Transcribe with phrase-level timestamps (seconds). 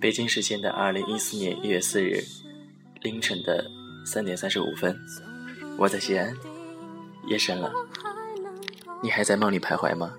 [0.00, 2.24] 北京时间的二零一四年一月四日
[3.02, 3.70] 凌晨的
[4.06, 4.98] 三点三十五分，
[5.76, 6.34] 我在西安，
[7.26, 7.70] 夜深了，
[9.02, 10.14] 你还在梦里徘徊吗？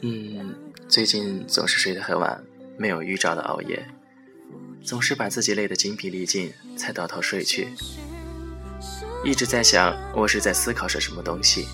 [0.00, 0.54] 嗯，
[0.88, 2.42] 最近总是睡得很晚，
[2.78, 3.86] 没有预兆的熬夜，
[4.82, 7.68] 总是把自己累得精疲力尽才倒头睡去。
[9.22, 11.66] 一直在想，我是在思考着什么东西。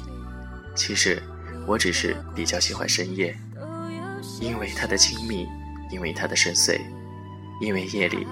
[0.75, 1.23] 其实，
[1.65, 3.39] 我只是比较喜欢深夜，
[4.41, 5.47] 因为它的亲密。
[5.91, 6.81] 因为它的深邃，
[7.61, 8.27] 因为夜里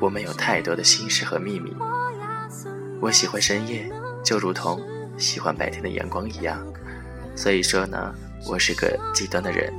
[0.00, 1.74] 我们有太多的心事和秘密。
[3.00, 3.90] 我喜欢深夜，
[4.24, 4.80] 就如同
[5.16, 6.64] 喜欢白天的阳光一样。
[7.34, 8.14] 所以说呢，
[8.46, 9.72] 我是个极端的人。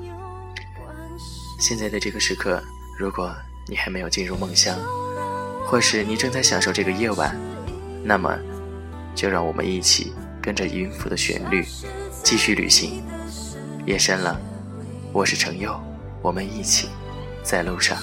[1.59, 2.61] 现在的这个时刻，
[2.97, 3.31] 如果
[3.67, 4.75] 你还没有进入梦乡，
[5.65, 7.37] 或是你正在享受这个夜晚，
[8.03, 8.35] 那么
[9.13, 11.63] 就让我们一起跟着音符的旋律
[12.23, 13.03] 继续旅行。
[13.85, 14.39] 夜深了，
[15.13, 15.79] 我是程佑，
[16.23, 16.89] 我们一起。
[17.43, 17.97] 在路上。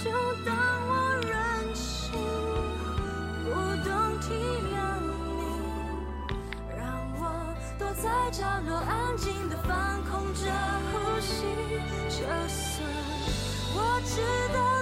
[8.30, 10.52] 角落，安静地放空着
[10.92, 11.46] 呼吸。
[12.10, 12.86] 就算
[13.74, 14.20] 我知
[14.52, 14.77] 道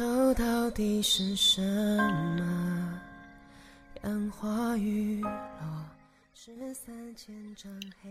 [0.00, 2.98] 愁到底是什么？
[4.02, 5.30] 杨花雨落，
[6.34, 7.70] 十三千张
[8.02, 8.10] 黑。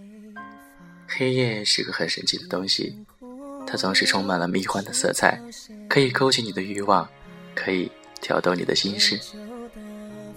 [1.08, 2.96] 黑夜是个很神奇的东西，
[3.66, 5.42] 它总是充满了迷幻的色彩，
[5.90, 7.10] 可以勾起你的欲望，
[7.56, 9.20] 可以挑逗你的心事。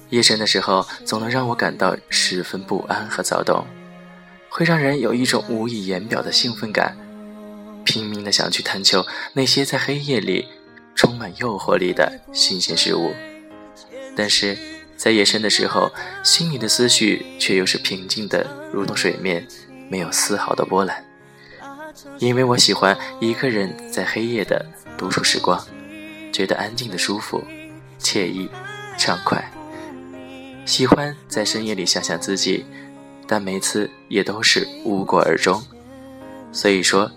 [0.08, 3.62] 夜深的时候，总能让我感到十分不安和躁动，
[4.48, 6.96] 会让人有一种无以言表的兴奋感，
[7.84, 10.48] 拼命的想去探求那些在黑夜里。
[11.02, 13.12] 充满诱惑力的新鲜事物，
[14.16, 14.56] 但是
[14.96, 15.90] 在夜深的时候，
[16.22, 19.44] 心里的思绪却又是平静的，如同水面，
[19.88, 21.04] 没有丝毫的波澜。
[22.20, 24.64] 因为我喜欢一个人在黑夜的
[24.96, 25.60] 独处时光，
[26.32, 27.42] 觉得安静的舒服、
[27.98, 28.48] 惬意、
[28.96, 29.52] 畅快。
[30.64, 32.64] 喜欢在深夜里想想自己，
[33.26, 35.60] 但每次也都是无果而终。
[36.52, 37.10] 所以说，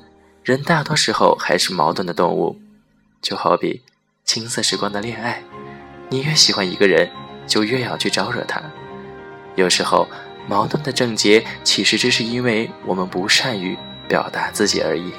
[0.44, 2.60] 人大多时候还是矛盾的动物。
[3.26, 3.82] 就好比
[4.24, 5.42] 青涩时光的恋爱，
[6.12, 7.10] 你越喜欢一个人，
[7.48, 8.62] 就越要去招惹他。
[9.56, 10.08] 有时候
[10.48, 13.76] 矛盾的症结，其实只是因为我们不善于
[14.08, 15.12] 表达自己而已。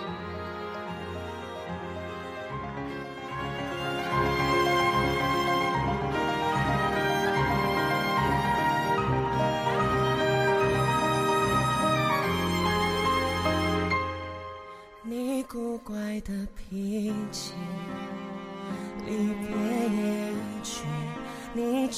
[15.03, 17.53] 你古怪的脾气。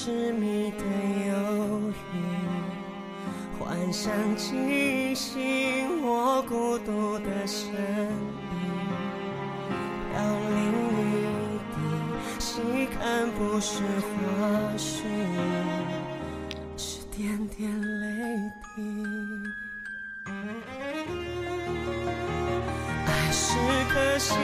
[0.09, 0.79] 痴迷的
[1.29, 2.17] 忧郁，
[3.59, 7.77] 幻想惊醒我孤独的身影，
[10.11, 10.17] 飘
[10.49, 10.57] 零
[10.97, 11.77] 一滴，
[12.39, 12.49] 细
[12.87, 14.09] 看不是花
[14.79, 15.05] 絮，
[16.79, 17.71] 是点点
[18.01, 18.07] 泪
[18.63, 18.77] 滴。
[23.05, 23.59] 爱是
[23.93, 24.35] 颗星，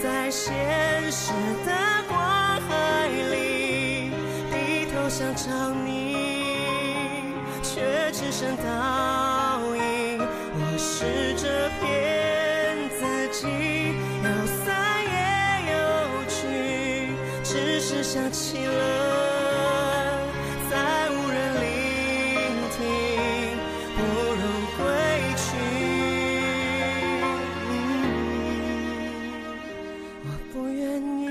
[0.00, 0.54] 在现
[1.10, 1.32] 实
[1.66, 1.70] 的
[2.08, 2.16] 光
[2.68, 3.41] 海里
[5.12, 5.52] 想找
[5.84, 6.16] 你，
[7.62, 8.64] 却只剩倒
[9.76, 10.18] 影。
[10.54, 11.04] 我试
[11.34, 11.84] 着骗
[12.98, 13.46] 自己，
[14.24, 14.28] 有
[14.64, 14.64] 散
[15.04, 15.14] 也
[15.70, 15.76] 有
[16.30, 17.12] 去，
[17.44, 18.72] 只是想起了，
[20.70, 21.68] 再无人聆
[22.72, 22.80] 听，
[23.94, 24.00] 不
[24.40, 24.42] 如
[24.78, 24.80] 回
[25.36, 25.44] 去。
[30.24, 30.80] 我不愿
[31.20, 31.28] 意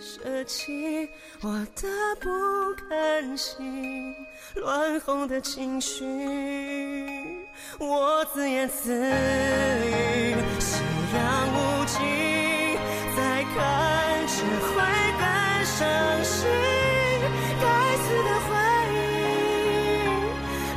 [0.00, 1.08] 舍弃
[1.42, 1.46] 我
[1.76, 1.86] 的
[2.20, 2.51] 不。
[2.74, 4.14] 甘心，
[4.56, 6.04] 乱哄的情绪，
[7.78, 10.82] 我自言自语，夕
[11.14, 11.98] 阳无尽，
[13.16, 14.74] 再看只会
[15.18, 15.24] 更
[15.64, 15.80] 伤
[16.24, 16.48] 心。
[17.60, 17.66] 该
[17.98, 18.50] 死的回
[18.94, 18.98] 忆，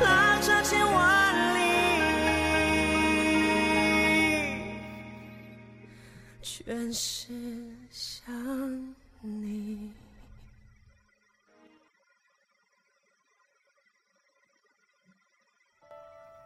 [0.04, 0.06] 拉
[0.40, 0.96] 长千万
[1.56, 1.60] 里，
[6.42, 7.32] 全是
[7.90, 8.24] 想
[9.20, 9.92] 你。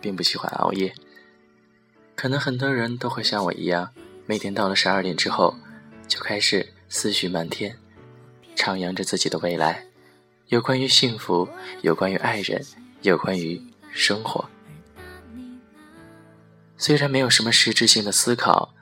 [0.00, 0.94] 并不喜欢熬夜。
[2.14, 3.90] 可能很多人都会像我一样，
[4.26, 5.56] 每天到了十二点之后，
[6.06, 7.76] 就开始思绪漫天，
[8.56, 9.86] 徜徉着自己的未来，
[10.48, 11.48] 有关于幸福，
[11.82, 12.64] 有关于爱人，
[13.02, 13.60] 有关于
[13.90, 14.48] 生活。
[16.76, 18.74] 虽然没有什么实质性的思考，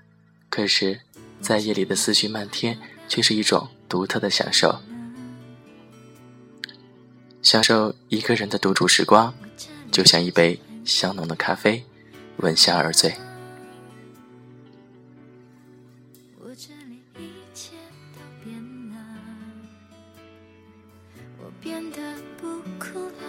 [0.48, 1.00] 可是，
[1.40, 2.78] 在夜里的思绪漫天，
[3.08, 4.80] 却是一种独特的享受。
[7.40, 9.32] 享受一个人的独处时光，
[9.90, 11.84] 就像一杯香浓的咖啡，
[12.38, 13.14] 闻香而醉。
[16.40, 17.76] 我这里一切
[18.14, 18.56] 都变
[18.90, 18.96] 了，
[21.38, 21.98] 我变得
[22.40, 23.20] 不哭了，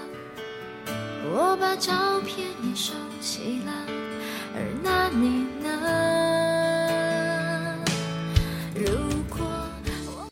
[1.34, 3.86] 我把照片也收起了，
[4.56, 5.68] 而那你呢？
[8.74, 8.86] 如
[9.28, 9.46] 果
[10.08, 10.30] 我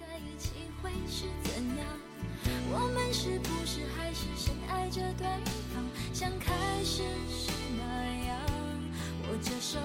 [0.00, 0.50] 在一起
[0.82, 1.86] 会是怎样？
[2.72, 5.47] 我们是不是还是深爱着对方，
[6.38, 7.82] 开始是那
[8.26, 8.40] 样？
[9.22, 9.78] 握着手，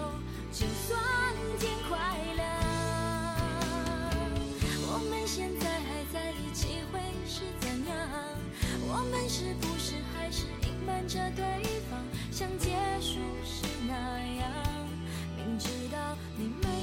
[0.51, 0.99] 就算
[1.59, 1.97] 天快
[2.35, 2.43] 亮。
[4.85, 7.95] 我们现在还在一起会是怎样？
[8.87, 11.43] 我们是不是还是隐瞒着对
[11.89, 11.99] 方，
[12.31, 14.51] 像结束时那样？
[15.35, 16.82] 明知道你没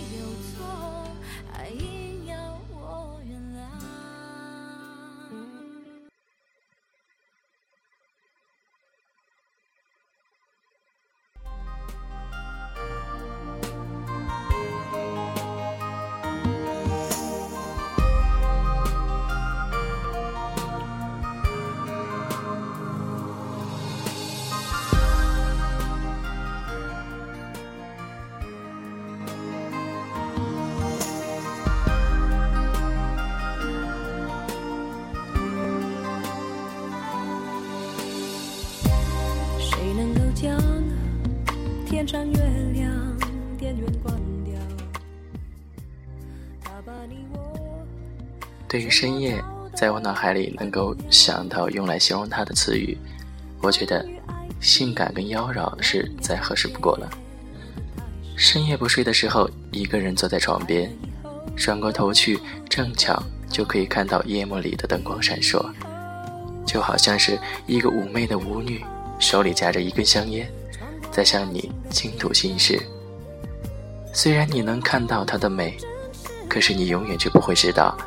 [48.71, 49.43] 对于深夜，
[49.75, 52.97] 在我脑海里能够想到用来形容它的词语，
[53.61, 54.07] 我觉得
[54.61, 57.11] 性感跟妖娆是再合适不过了。
[58.37, 60.89] 深夜不睡的时候，一个人坐在床边，
[61.57, 65.61] 转过头去，正巧就可以看到夜幕里的灯光闪烁，
[66.65, 67.37] 就好像是
[67.67, 68.85] 一个妩媚的舞女，
[69.19, 70.49] 手里夹着一根香烟，
[71.11, 72.81] 在向你倾吐心事。
[74.15, 75.77] 虽然你能看到她的美，
[76.49, 77.99] 可是你永远却不会知道，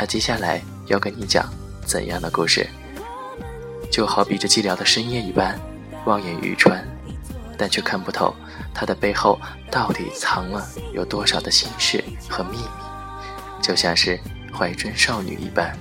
[0.00, 1.44] 他接下来要跟你讲
[1.84, 2.66] 怎样的故事。
[3.92, 5.60] 就好比这寂寥的深夜一般，
[6.06, 6.82] 望眼欲穿，
[7.58, 8.34] 但却看不透
[8.72, 9.38] 他的背后
[9.70, 12.64] 到底藏了有多少的心事和秘密，
[13.60, 14.18] 就像是
[14.50, 15.78] 怀春少女一般。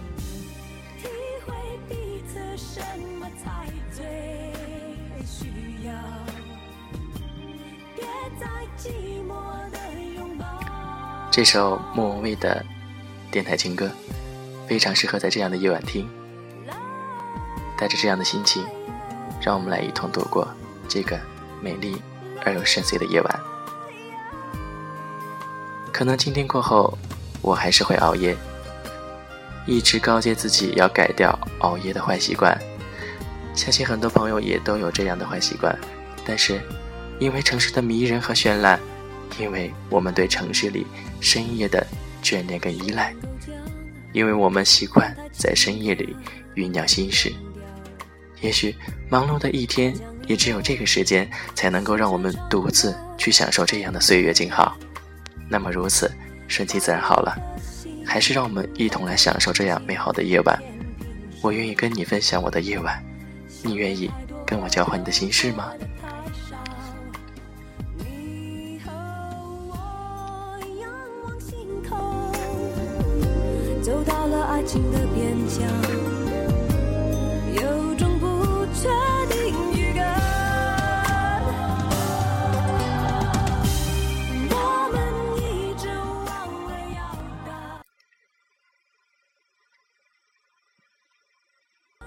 [11.32, 12.66] 这首莫文蔚的
[13.32, 13.92] 电台情歌，
[14.68, 16.10] 非常适合在这样的夜晚听。
[17.78, 18.66] 带着这样的心情，
[19.42, 20.48] 让我们来一同度过
[20.88, 21.18] 这个
[21.62, 22.02] 美丽
[22.44, 23.40] 而又深邃的夜晚。
[25.94, 26.98] 可能今天过后，
[27.42, 28.36] 我还是会熬夜，
[29.66, 32.58] 一直告诫自己要改掉熬夜的坏习惯。
[33.54, 35.78] 相信很多朋友也都有这样的坏习惯，
[36.26, 36.60] 但是
[37.20, 38.80] 因为城市的迷人和绚烂，
[39.38, 40.88] 因为我们对城市里
[41.22, 41.86] 深夜的
[42.22, 43.14] 眷恋跟依赖，
[44.14, 46.16] 因为我们习惯在深夜里
[46.56, 47.32] 酝酿心事。
[48.42, 48.76] 也许
[49.10, 49.94] 忙碌的一天，
[50.28, 54.78] 也只有这个时间才能够让我们独自去享受这样的岁月静好。
[55.50, 56.10] 那么如此，
[56.48, 57.36] 顺其自然好了。
[58.06, 60.60] 还是让我们一同来享受这样美好的夜晚，
[61.44, 63.00] 我愿意跟你分享我的夜晚，
[63.62, 64.10] 你愿意
[64.48, 65.72] 跟我交换你的心事吗？
[74.72, 75.66] 情的边疆，
[77.56, 78.88] 有种不确
[79.28, 80.06] 定预感。
[84.52, 84.54] 我
[84.94, 85.02] 们
[85.38, 86.30] 一直忘
[86.68, 87.02] 了要
[87.48, 87.50] 答，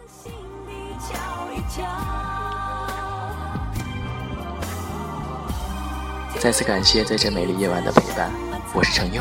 [0.07, 0.31] 心
[0.64, 1.11] 底瞧
[1.50, 1.83] 一瞧。
[6.38, 8.31] 再次感谢在这美丽夜晚的陪伴，
[8.73, 9.21] 我是程佑，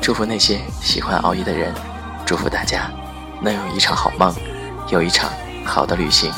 [0.00, 1.74] 祝福那些喜欢熬夜的人，
[2.30, 2.88] 祝福大家
[3.42, 4.32] 能有一场好梦，
[4.86, 5.28] 有一场
[5.66, 6.32] 好的旅行。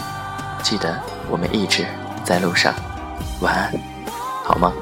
[0.62, 1.86] 记得我们一直
[2.24, 2.72] 在路上，
[3.42, 3.70] 晚安，
[4.42, 4.72] 好梦。